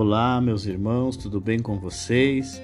[0.00, 2.62] Olá, meus irmãos, tudo bem com vocês?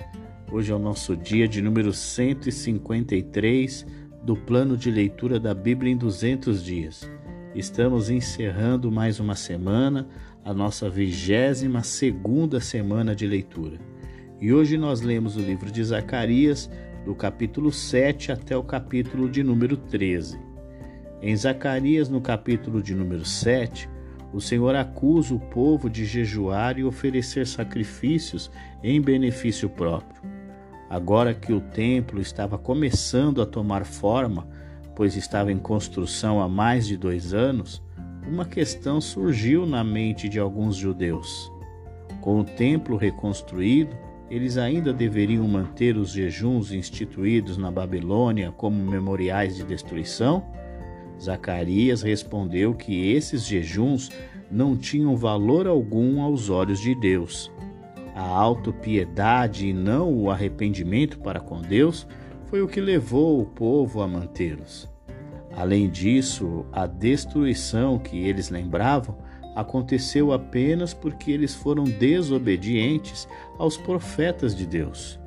[0.52, 3.84] Hoje é o nosso dia de número 153
[4.22, 7.10] do plano de leitura da Bíblia em 200 dias.
[7.52, 10.06] Estamos encerrando mais uma semana,
[10.45, 13.80] a nossa vigésima segunda semana de leitura.
[14.41, 16.70] E hoje nós lemos o livro de Zacarias,
[17.05, 20.38] do capítulo 7 até o capítulo de número 13.
[21.20, 23.88] Em Zacarias, no capítulo de número 7,
[24.35, 28.51] o Senhor acusa o povo de jejuar e oferecer sacrifícios
[28.83, 30.20] em benefício próprio.
[30.91, 34.48] Agora que o templo estava começando a tomar forma,
[34.97, 37.80] pois estava em construção há mais de dois anos,
[38.27, 41.48] uma questão surgiu na mente de alguns judeus.
[42.20, 43.97] Com o templo reconstruído,
[44.28, 50.45] eles ainda deveriam manter os jejuns instituídos na Babilônia como memoriais de destruição?
[51.20, 54.10] Zacarias respondeu que esses jejuns
[54.50, 57.50] não tinham valor algum aos olhos de Deus.
[58.14, 62.06] A autopiedade e não o arrependimento para com Deus
[62.47, 64.89] foi o que levou o povo a mantê-los.
[65.56, 69.17] Além disso, a destruição que eles lembravam
[69.55, 75.19] aconteceu apenas porque eles foram desobedientes aos profetas de Deus.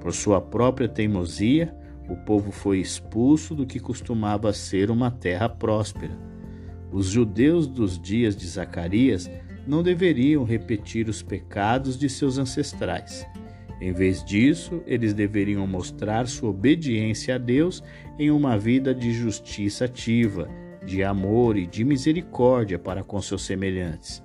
[0.00, 1.74] Por sua própria teimosia,
[2.12, 6.16] o povo foi expulso do que costumava ser uma terra próspera.
[6.92, 9.30] Os judeus dos dias de Zacarias
[9.66, 13.26] não deveriam repetir os pecados de seus ancestrais.
[13.80, 17.82] Em vez disso, eles deveriam mostrar sua obediência a Deus
[18.18, 20.48] em uma vida de justiça ativa,
[20.84, 24.22] de amor e de misericórdia para com seus semelhantes.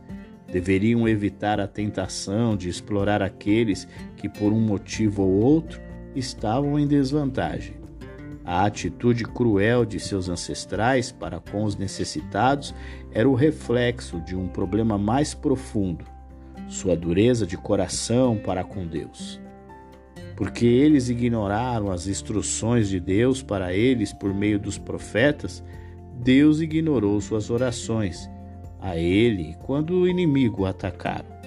[0.52, 5.87] Deveriam evitar a tentação de explorar aqueles que, por um motivo ou outro,
[6.18, 7.76] estavam em desvantagem.
[8.44, 12.74] A atitude cruel de seus ancestrais para com os necessitados
[13.12, 16.06] era o reflexo de um problema mais profundo,
[16.70, 19.42] sua dureza de coração para com Deus.
[20.38, 25.62] Porque eles ignoraram as instruções de Deus para eles por meio dos profetas,
[26.16, 28.30] Deus ignorou suas orações
[28.80, 31.38] a ele quando o inimigo o atacaram.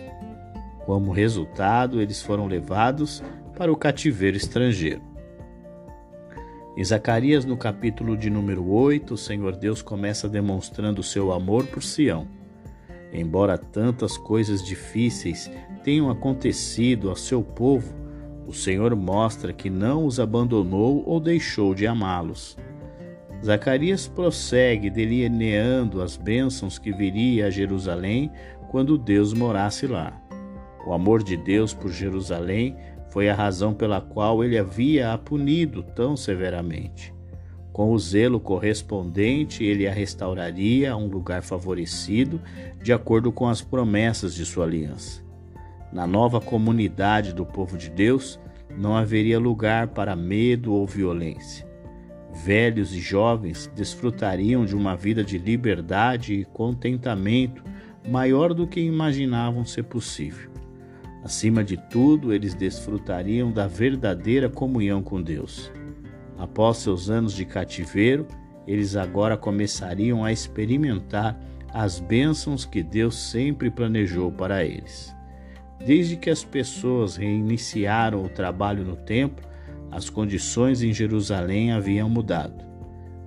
[0.85, 3.23] Como resultado, eles foram levados
[3.61, 5.03] para o cativeiro estrangeiro.
[6.79, 11.83] Em Zacarias, no capítulo de número 8, o Senhor Deus começa demonstrando seu amor por
[11.83, 12.27] Sião.
[13.13, 15.51] Embora tantas coisas difíceis
[15.85, 17.95] tenham acontecido ao seu povo,
[18.47, 22.57] o Senhor mostra que não os abandonou ou deixou de amá-los.
[23.45, 28.33] Zacarias prossegue delineando as bênçãos que viria a Jerusalém
[28.71, 30.19] quando Deus morasse lá.
[30.87, 32.75] O amor de Deus por Jerusalém
[33.11, 37.13] foi a razão pela qual ele havia a punido tão severamente.
[37.73, 42.41] Com o zelo correspondente, ele a restauraria a um lugar favorecido,
[42.83, 45.23] de acordo com as promessas de sua aliança.
[45.93, 48.39] Na nova comunidade do povo de Deus,
[48.77, 51.69] não haveria lugar para medo ou violência.
[52.45, 57.63] Velhos e jovens desfrutariam de uma vida de liberdade e contentamento
[58.09, 60.50] maior do que imaginavam ser possível.
[61.23, 65.71] Acima de tudo, eles desfrutariam da verdadeira comunhão com Deus.
[66.39, 68.27] Após seus anos de cativeiro,
[68.67, 71.39] eles agora começariam a experimentar
[71.73, 75.15] as bênçãos que Deus sempre planejou para eles.
[75.85, 79.45] Desde que as pessoas reiniciaram o trabalho no templo,
[79.91, 82.70] as condições em Jerusalém haviam mudado.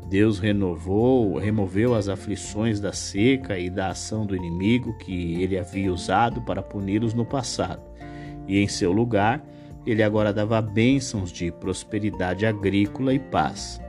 [0.09, 5.91] Deus renovou, removeu as aflições da seca e da ação do inimigo que ele havia
[5.91, 7.81] usado para puni-los no passado.
[8.47, 9.44] E em seu lugar,
[9.86, 13.81] ele agora dava bênçãos de prosperidade agrícola e paz.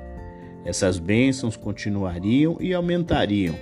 [0.65, 3.55] Essas bênçãos continuariam e aumentariam,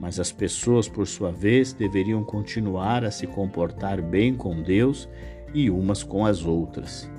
[0.00, 5.08] mas as pessoas, por sua vez, deveriam continuar a se comportar bem com Deus
[5.54, 7.10] e umas com as outras.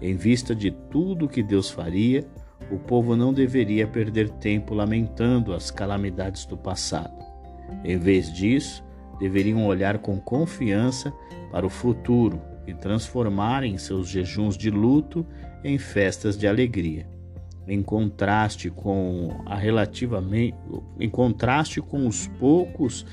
[0.00, 2.26] Em vista de tudo que Deus faria,
[2.70, 7.24] o povo não deveria perder tempo lamentando as calamidades do passado.
[7.84, 8.84] Em vez disso,
[9.18, 11.12] deveriam olhar com confiança
[11.50, 15.26] para o futuro e transformarem seus jejuns de luto
[15.64, 17.06] em festas de alegria.
[17.66, 20.56] Em contraste com a relativamente,
[20.98, 23.06] em contraste com os poucos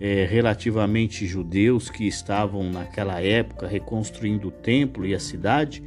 [0.00, 5.82] é, relativamente judeus que estavam naquela época reconstruindo o templo e a cidade,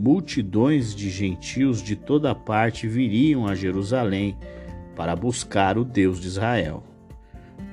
[0.00, 4.34] multidões de gentios de toda parte viriam a Jerusalém
[4.96, 6.82] para buscar o Deus de Israel.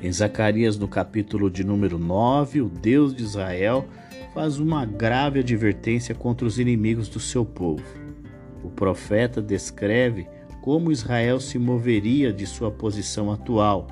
[0.01, 3.88] Em Zacarias, no capítulo de número 9, o Deus de Israel
[4.33, 7.85] faz uma grave advertência contra os inimigos do seu povo.
[8.62, 10.27] O profeta descreve
[10.62, 13.88] como Israel se moveria de sua posição atual,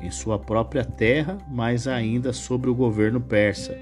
[0.00, 3.78] em sua própria terra, mas ainda sobre o governo persa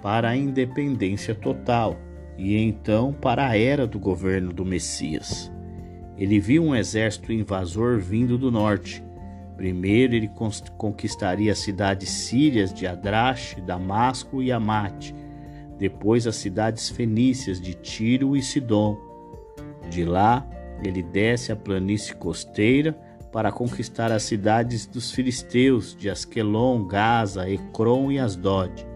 [0.00, 1.98] para a independência total
[2.42, 5.50] e então para a era do governo do Messias.
[6.18, 9.02] Ele viu um exército invasor vindo do norte.
[9.56, 10.28] Primeiro ele
[10.76, 15.14] conquistaria as cidades sírias de Adrache, Damasco e Amate,
[15.78, 18.98] depois as cidades fenícias de Tiro e Sidom.
[19.88, 20.44] De lá,
[20.84, 22.92] ele desce a planície costeira
[23.30, 28.91] para conquistar as cidades dos filisteus de Asquelon, Gaza, Ecrom e Asdod.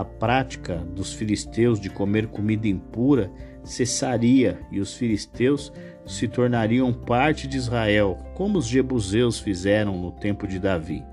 [0.00, 3.30] A prática dos filisteus de comer comida impura
[3.62, 5.70] cessaria e os filisteus
[6.06, 11.04] se tornariam parte de Israel, como os jebuseus fizeram no tempo de Davi.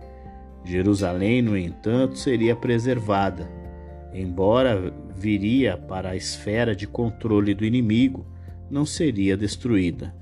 [0.63, 3.51] Jerusalém, no entanto, seria preservada,
[4.13, 8.25] embora viria para a esfera de controle do inimigo,
[8.71, 10.15] não seria destruída.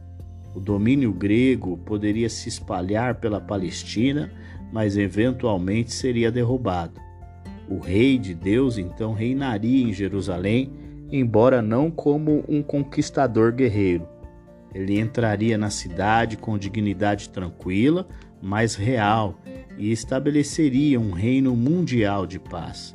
[0.55, 4.31] O domínio grego poderia se espalhar pela Palestina,
[4.73, 7.04] mas eventualmente seria derrubado.
[7.67, 10.71] O rei de Deus então reinaria em Jerusalém,
[11.11, 14.07] embora não como um conquistador guerreiro.
[14.73, 18.07] Ele entraria na cidade com dignidade tranquila,
[18.41, 19.39] mas real,
[19.77, 22.93] e estabeleceria um reino mundial de paz.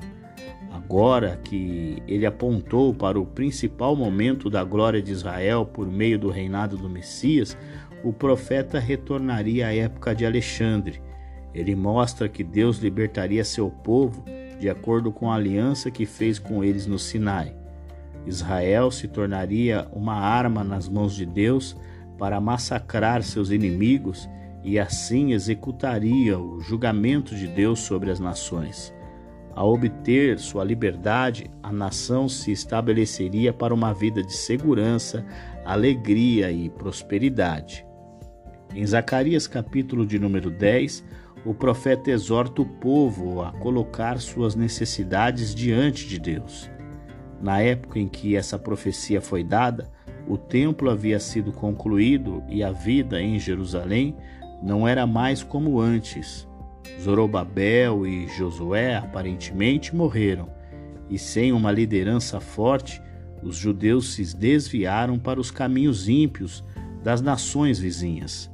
[0.70, 6.30] Agora que ele apontou para o principal momento da glória de Israel por meio do
[6.30, 7.56] reinado do Messias,
[8.04, 11.00] o profeta retornaria à época de Alexandre.
[11.52, 14.24] Ele mostra que Deus libertaria seu povo
[14.60, 17.56] de acordo com a aliança que fez com eles no Sinai.
[18.26, 21.74] Israel se tornaria uma arma nas mãos de Deus
[22.18, 24.28] para massacrar seus inimigos
[24.62, 28.94] e assim executaria o julgamento de Deus sobre as nações.
[29.54, 35.24] Ao obter sua liberdade, a nação se estabeleceria para uma vida de segurança,
[35.64, 37.86] alegria e prosperidade.
[38.74, 41.02] Em Zacarias capítulo de número 10,
[41.44, 46.70] o profeta exorta o povo a colocar suas necessidades diante de Deus.
[47.40, 49.90] Na época em que essa profecia foi dada,
[50.28, 54.14] o templo havia sido concluído e a vida em Jerusalém
[54.62, 56.46] não era mais como antes.
[57.00, 60.50] Zorobabel e Josué aparentemente morreram,
[61.08, 63.02] e sem uma liderança forte,
[63.42, 66.62] os judeus se desviaram para os caminhos ímpios
[67.02, 68.50] das nações vizinhas.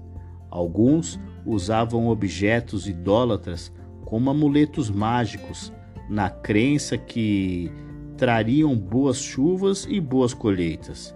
[0.49, 3.73] Alguns usavam objetos idólatras
[4.05, 5.73] como amuletos mágicos,
[6.09, 7.71] na crença que
[8.17, 11.15] trariam boas chuvas e boas colheitas.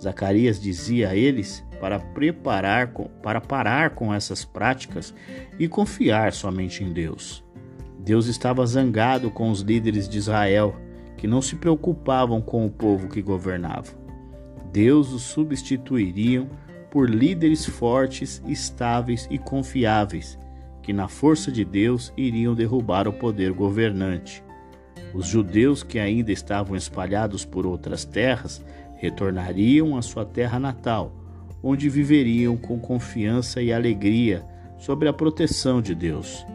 [0.00, 2.92] Zacarias dizia a eles para preparar
[3.22, 5.14] para parar com essas práticas
[5.58, 7.44] e confiar somente em Deus.
[7.98, 10.76] Deus estava zangado com os líderes de Israel,
[11.16, 13.92] que não se preocupavam com o povo que governava.
[14.72, 16.48] Deus os substituiriam
[16.94, 20.38] por líderes fortes, estáveis e confiáveis,
[20.80, 24.44] que na força de Deus iriam derrubar o poder governante.
[25.12, 28.64] Os judeus que ainda estavam espalhados por outras terras
[28.94, 31.12] retornariam à sua terra natal,
[31.60, 34.46] onde viveriam com confiança e alegria
[34.78, 36.46] sobre a proteção de Deus.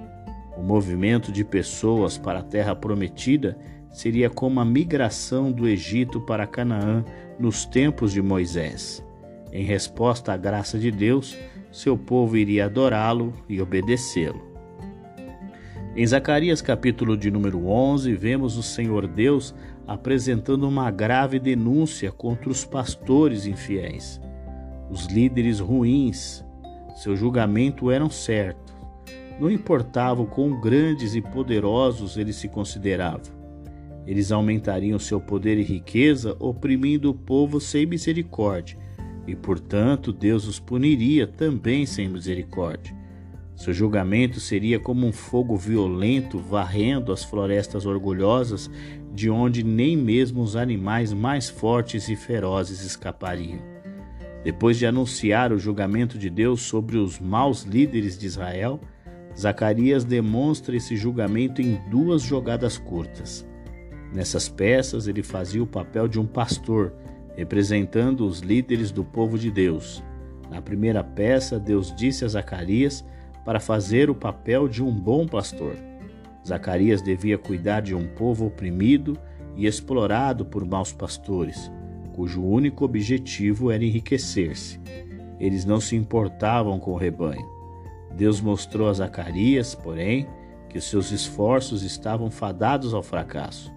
[0.55, 3.57] O movimento de pessoas para a terra prometida
[3.91, 7.03] seria como a migração do Egito para Canaã
[7.37, 9.03] nos tempos de Moisés.
[9.51, 11.35] Em resposta à graça de Deus,
[11.71, 14.47] seu povo iria adorá-lo e obedecê-lo.
[15.95, 19.55] Em Zacarias capítulo de número 11, vemos o Senhor Deus
[19.87, 24.21] apresentando uma grave denúncia contra os pastores infiéis,
[24.89, 26.45] os líderes ruins.
[26.95, 28.77] Seu julgamento eram certo.
[29.39, 33.39] Não importava o quão grandes e poderosos eles se consideravam.
[34.05, 38.77] Eles aumentariam seu poder e riqueza, oprimindo o povo sem misericórdia
[39.29, 42.97] e, portanto, Deus os puniria também sem misericórdia.
[43.55, 48.71] Seu julgamento seria como um fogo violento varrendo as florestas orgulhosas,
[49.13, 53.59] de onde nem mesmo os animais mais fortes e ferozes escapariam.
[54.43, 58.79] Depois de anunciar o julgamento de Deus sobre os maus líderes de Israel,
[59.37, 63.45] Zacarias demonstra esse julgamento em duas jogadas curtas.
[64.13, 66.93] Nessas peças, ele fazia o papel de um pastor
[67.39, 70.03] representando os líderes do povo de Deus.
[70.51, 73.05] Na primeira peça, Deus disse a Zacarias
[73.45, 75.73] para fazer o papel de um bom pastor.
[76.45, 79.17] Zacarias devia cuidar de um povo oprimido
[79.55, 81.71] e explorado por maus pastores,
[82.13, 84.77] cujo único objetivo era enriquecer-se.
[85.39, 87.47] Eles não se importavam com o rebanho.
[88.17, 90.27] Deus mostrou a Zacarias, porém,
[90.67, 93.73] que os seus esforços estavam fadados ao fracasso.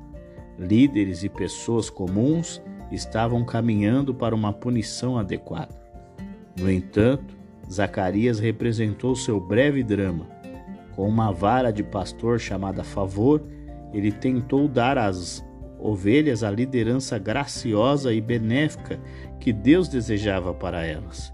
[0.58, 2.60] Líderes e pessoas comuns
[2.92, 5.74] estavam caminhando para uma punição adequada.
[6.58, 7.36] No entanto,
[7.70, 10.26] Zacarias representou seu breve drama.
[10.94, 13.42] Com uma vara de pastor chamada Favor,
[13.92, 15.44] ele tentou dar às
[15.78, 19.00] ovelhas a liderança graciosa e benéfica
[19.40, 21.32] que Deus desejava para elas.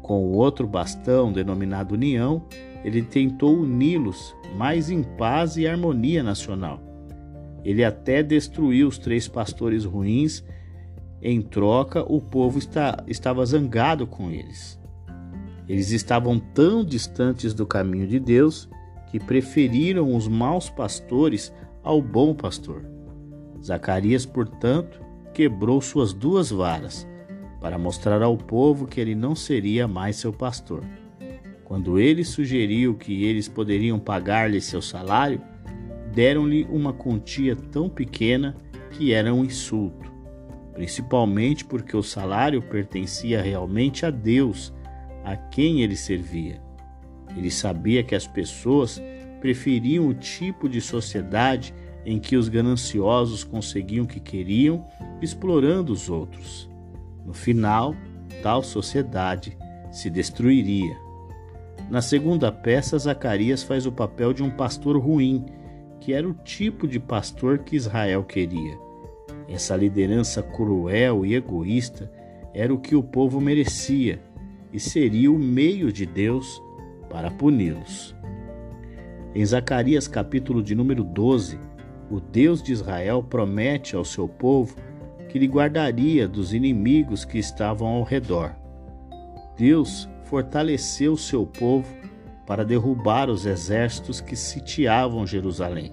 [0.00, 2.42] Com o outro bastão, denominado União,
[2.84, 6.80] ele tentou uni-los mais em paz e harmonia nacional.
[7.64, 10.42] Ele até destruiu os três pastores ruins.
[11.22, 14.80] Em troca, o povo está, estava zangado com eles.
[15.68, 18.68] Eles estavam tão distantes do caminho de Deus
[19.10, 22.84] que preferiram os maus pastores ao bom pastor.
[23.62, 25.00] Zacarias, portanto,
[25.34, 27.06] quebrou suas duas varas
[27.60, 30.82] para mostrar ao povo que ele não seria mais seu pastor.
[31.64, 35.40] Quando ele sugeriu que eles poderiam pagar-lhe seu salário,
[36.12, 38.56] deram-lhe uma quantia tão pequena
[38.90, 40.09] que era um insulto,
[40.80, 44.72] principalmente porque o salário pertencia realmente a Deus,
[45.22, 46.58] a quem ele servia.
[47.36, 48.98] Ele sabia que as pessoas
[49.42, 54.82] preferiam o tipo de sociedade em que os gananciosos conseguiam o que queriam,
[55.20, 56.66] explorando os outros.
[57.26, 57.94] No final,
[58.42, 59.54] tal sociedade
[59.92, 60.96] se destruiria.
[61.90, 65.44] Na segunda peça, Zacarias faz o papel de um pastor ruim,
[66.00, 68.89] que era o tipo de pastor que Israel queria.
[69.50, 72.08] Essa liderança cruel e egoísta
[72.54, 74.22] era o que o povo merecia
[74.72, 76.62] e seria o meio de Deus
[77.08, 78.14] para puni-los.
[79.34, 81.58] Em Zacarias capítulo de número 12,
[82.08, 84.76] o Deus de Israel promete ao seu povo
[85.28, 88.54] que lhe guardaria dos inimigos que estavam ao redor.
[89.56, 91.92] Deus fortaleceu seu povo
[92.46, 95.92] para derrubar os exércitos que sitiavam Jerusalém.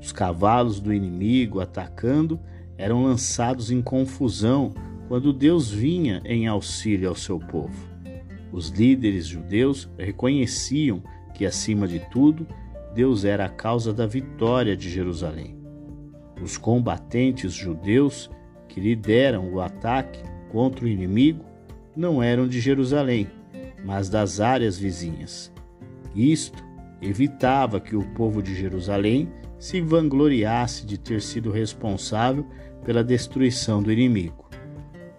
[0.00, 2.40] Os cavalos do inimigo atacando
[2.80, 4.72] eram lançados em confusão
[5.06, 7.76] quando Deus vinha em auxílio ao seu povo.
[8.50, 11.02] Os líderes judeus reconheciam
[11.34, 12.46] que, acima de tudo,
[12.94, 15.58] Deus era a causa da vitória de Jerusalém.
[16.42, 18.30] Os combatentes judeus
[18.66, 21.44] que lideram o ataque contra o inimigo
[21.94, 23.28] não eram de Jerusalém,
[23.84, 25.52] mas das áreas vizinhas.
[26.14, 26.64] Isto
[27.02, 32.46] evitava que o povo de Jerusalém se vangloriasse de ter sido responsável
[32.84, 34.48] pela destruição do inimigo.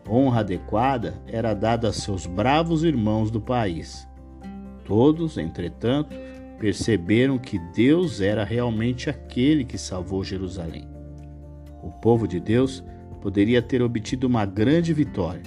[0.09, 4.07] Honra adequada era dada a seus bravos irmãos do país.
[4.85, 6.15] Todos, entretanto,
[6.59, 10.87] perceberam que Deus era realmente aquele que salvou Jerusalém.
[11.81, 12.83] O povo de Deus
[13.21, 15.41] poderia ter obtido uma grande vitória,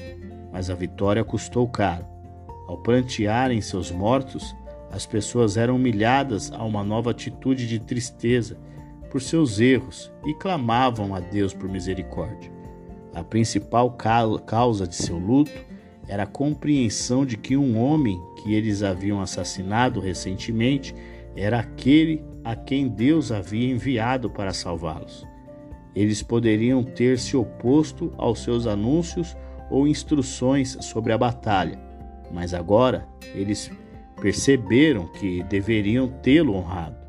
[0.52, 2.06] mas a vitória custou caro.
[2.66, 4.54] Ao prantearem seus mortos,
[4.90, 8.56] as pessoas eram humilhadas a uma nova atitude de tristeza
[9.14, 12.50] por seus erros e clamavam a Deus por misericórdia.
[13.14, 13.97] A principal
[14.44, 15.52] causa de seu luto
[16.09, 20.92] era a compreensão de que um homem que eles haviam assassinado recentemente
[21.37, 25.25] era aquele a quem Deus havia enviado para salvá-los.
[25.94, 29.37] Eles poderiam ter se oposto aos seus anúncios
[29.71, 31.78] ou instruções sobre a batalha,
[32.33, 33.71] mas agora eles
[34.21, 37.04] perceberam que deveriam tê-lo honrado.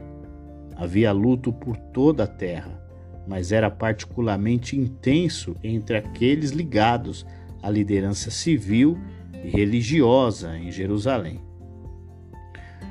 [0.75, 2.81] Havia luto por toda a terra,
[3.27, 7.25] mas era particularmente intenso entre aqueles ligados
[7.63, 8.97] à liderança civil
[9.43, 11.41] e religiosa em Jerusalém.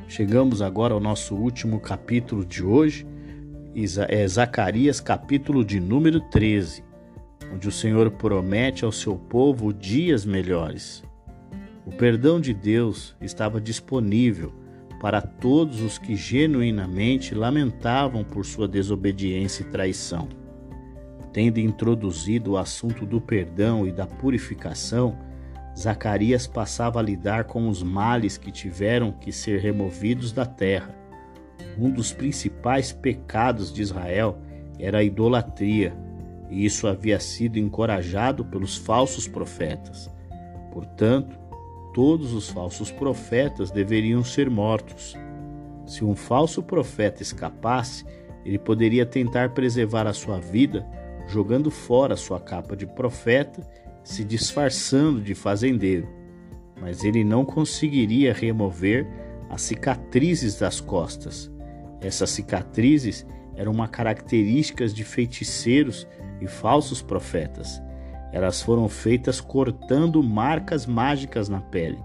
[0.09, 3.07] Chegamos agora ao nosso último capítulo de hoje,
[4.09, 6.85] é Zacarias, capítulo de número 13,
[7.53, 11.03] onde o Senhor promete ao seu povo dias melhores.
[11.85, 14.53] O perdão de Deus estava disponível
[15.05, 20.31] para todos os que genuinamente lamentavam por sua desobediência e traição.
[21.31, 25.19] Tendo introduzido o assunto do perdão e da purificação,
[25.79, 30.95] Zacarias passava a lidar com os males que tiveram que ser removidos da terra.
[31.79, 34.39] Um dos principais pecados de Israel
[34.79, 35.95] era a idolatria,
[36.49, 40.11] e isso havia sido encorajado pelos falsos profetas.
[40.73, 41.39] Portanto,
[41.95, 45.17] todos os falsos profetas deveriam ser mortos.
[45.87, 48.05] Se um falso profeta escapasse,
[48.45, 50.87] ele poderia tentar preservar a sua vida
[51.29, 53.67] jogando fora sua capa de profeta
[54.03, 56.07] se disfarçando de fazendeiro,
[56.79, 59.07] mas ele não conseguiria remover
[59.49, 61.51] as cicatrizes das costas.
[62.03, 66.07] Essas cicatrizes eram uma característica de feiticeiros
[66.41, 67.81] e falsos profetas.
[68.35, 72.01] Elas foram feitas cortando marcas mágicas na pele.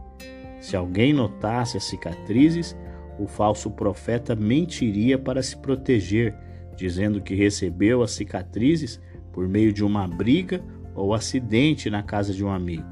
[0.60, 2.78] Se alguém notasse as cicatrizes,
[3.18, 6.38] o falso profeta mentiria para se proteger,
[6.78, 12.46] dizendo que recebeu as cicatrizes por meio de uma briga ou acidente na casa de
[12.46, 12.86] um amigo.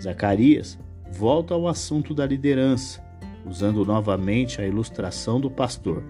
[0.00, 0.78] Zacarias
[1.10, 3.02] volta ao assunto da liderança,
[3.44, 6.04] usando novamente a ilustração do pastor.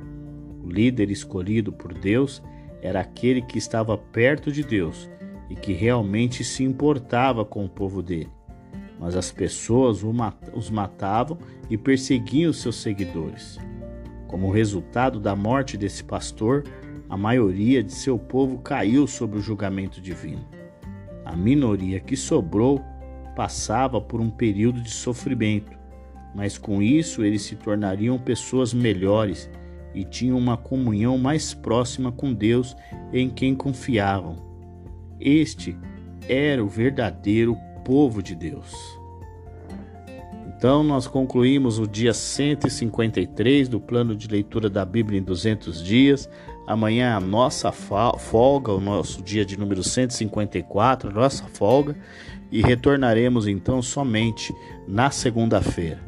[0.62, 2.42] O líder escolhido por Deus
[2.82, 5.10] era aquele que estava perto de Deus
[5.52, 8.30] e que realmente se importava com o povo dele.
[8.98, 10.02] Mas as pessoas
[10.54, 11.36] os matavam
[11.68, 13.58] e perseguiam seus seguidores.
[14.28, 16.64] Como resultado da morte desse pastor,
[17.06, 20.42] a maioria de seu povo caiu sob o julgamento divino.
[21.22, 22.80] A minoria que sobrou
[23.36, 25.72] passava por um período de sofrimento,
[26.34, 29.50] mas com isso eles se tornariam pessoas melhores
[29.94, 32.74] e tinham uma comunhão mais próxima com Deus
[33.12, 34.51] em quem confiavam.
[35.22, 35.76] Este
[36.28, 38.72] era o verdadeiro povo de Deus.
[40.62, 46.30] Então, nós concluímos o dia 153 do plano de leitura da Bíblia em 200 dias.
[46.68, 51.96] Amanhã a nossa folga, o nosso dia de número 154, a nossa folga,
[52.52, 54.54] e retornaremos então somente
[54.86, 55.98] na segunda-feira.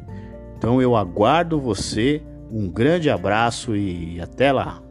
[0.57, 4.84] Então eu aguardo você, um grande abraço e até lá!